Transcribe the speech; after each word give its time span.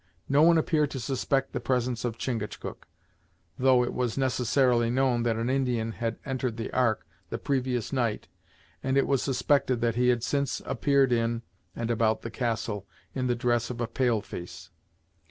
No 0.27 0.41
one 0.41 0.57
appeared 0.57 0.89
to 0.89 0.99
suspect 0.99 1.53
the 1.53 1.59
presence 1.59 2.03
of 2.03 2.17
Chingachgook, 2.17 2.87
though 3.59 3.83
it 3.83 3.93
was 3.93 4.17
necessarily 4.17 4.89
known 4.89 5.21
that 5.21 5.35
an 5.35 5.47
Indian 5.47 5.91
had 5.91 6.17
entered 6.25 6.57
the 6.57 6.73
Ark 6.73 7.05
the 7.29 7.37
previous 7.37 7.93
night, 7.93 8.27
and 8.81 8.97
it 8.97 9.05
was 9.05 9.21
suspected 9.21 9.79
that 9.81 9.93
he 9.93 10.07
had 10.07 10.23
since 10.23 10.59
appeared 10.65 11.11
in 11.11 11.43
and 11.75 11.91
about 11.91 12.23
the 12.23 12.31
castle 12.31 12.87
in 13.13 13.27
the 13.27 13.35
dress 13.35 13.69
of 13.69 13.79
a 13.79 13.85
pale 13.85 14.21
face. 14.21 14.71